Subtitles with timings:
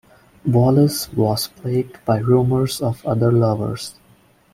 [0.47, 3.99] Wallis was plagued by rumours of other lovers.